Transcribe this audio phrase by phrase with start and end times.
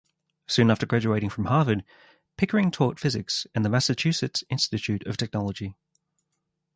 [0.47, 1.85] Soon after graduating from Harvard,
[2.35, 5.75] Pickering taught physics at the Massachusetts Institute of Technology.